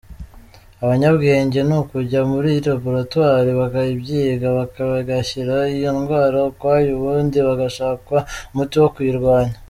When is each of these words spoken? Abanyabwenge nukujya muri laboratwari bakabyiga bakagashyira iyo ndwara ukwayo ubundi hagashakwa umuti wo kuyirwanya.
Abanyabwenge 0.83 1.59
nukujya 1.67 2.21
muri 2.31 2.51
laboratwari 2.67 3.51
bakabyiga 3.59 4.47
bakagashyira 4.57 5.55
iyo 5.75 5.89
ndwara 5.97 6.37
ukwayo 6.51 6.89
ubundi 6.97 7.37
hagashakwa 7.47 8.17
umuti 8.51 8.75
wo 8.81 8.89
kuyirwanya. 8.95 9.55